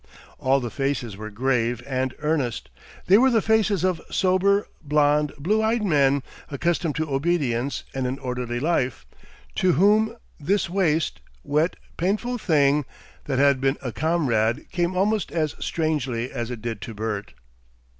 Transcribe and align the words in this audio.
All 0.39 0.59
the 0.59 0.71
faces 0.71 1.15
were 1.15 1.29
grave 1.29 1.83
and 1.85 2.15
earnest: 2.21 2.71
they 3.05 3.19
were 3.19 3.29
the 3.29 3.39
faces 3.39 3.83
of 3.83 4.01
sober, 4.09 4.67
blond, 4.81 5.31
blue 5.37 5.61
eyed 5.61 5.83
men 5.85 6.23
accustomed 6.49 6.95
to 6.95 7.13
obedience 7.13 7.83
and 7.93 8.07
an 8.07 8.17
orderly 8.17 8.59
life, 8.59 9.05
to 9.57 9.73
whom 9.73 10.15
this 10.39 10.67
waste, 10.71 11.21
wet, 11.43 11.75
painful 11.97 12.39
thing 12.39 12.83
that 13.25 13.37
had 13.37 13.61
been 13.61 13.77
a 13.83 13.91
comrade 13.91 14.71
came 14.71 14.97
almost 14.97 15.31
as 15.31 15.53
strangely 15.59 16.31
as 16.31 16.49
it 16.49 16.63
did 16.63 16.81
to 16.81 16.95
Bert. 16.95 17.35